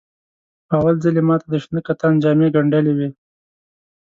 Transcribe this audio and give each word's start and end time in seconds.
په 0.67 0.73
اول 0.79 0.95
ځل 1.03 1.15
یې 1.19 1.23
ماته 1.29 1.47
د 1.49 1.55
شنه 1.63 1.81
کتان 1.87 2.13
جامې 2.23 2.47
ګنډلې 2.55 2.93
وې. 2.97 3.09